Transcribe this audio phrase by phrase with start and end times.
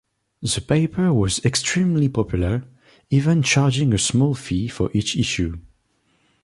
[0.41, 2.65] The paper was extremely popular,
[3.11, 5.59] even charging a small fee for each issue.